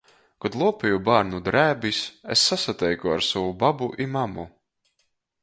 Kod 0.43 0.55
luopeju 0.61 1.01
bārnu 1.09 1.41
drēbis, 1.47 1.99
es 2.37 2.47
sasateiku 2.53 3.13
ar 3.19 3.27
sovu 3.29 3.53
babu 3.65 3.93
i 4.07 4.11
mamu. 4.17 4.49